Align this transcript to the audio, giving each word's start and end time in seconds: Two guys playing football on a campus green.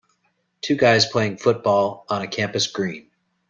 Two 0.61 0.75
guys 0.75 1.05
playing 1.05 1.37
football 1.37 2.07
on 2.09 2.23
a 2.23 2.27
campus 2.27 2.65
green. 2.65 3.07